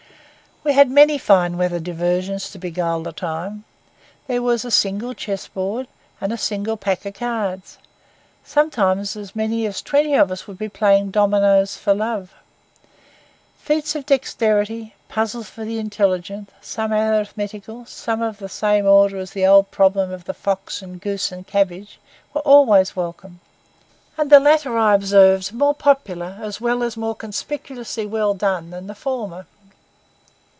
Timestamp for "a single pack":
6.31-7.03